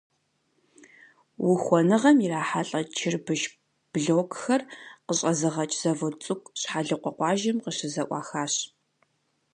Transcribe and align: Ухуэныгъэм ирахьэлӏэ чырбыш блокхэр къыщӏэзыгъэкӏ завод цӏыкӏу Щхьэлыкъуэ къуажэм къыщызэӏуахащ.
Ухуэныгъэм 1.49 2.17
ирахьэлӏэ 2.25 2.81
чырбыш 2.95 3.41
блокхэр 3.91 4.61
къыщӏэзыгъэкӏ 5.05 5.77
завод 5.81 6.13
цӏыкӏу 6.23 6.53
Щхьэлыкъуэ 6.59 7.11
къуажэм 7.17 7.57
къыщызэӏуахащ. 7.63 8.53